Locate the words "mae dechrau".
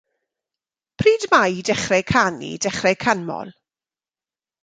1.33-2.01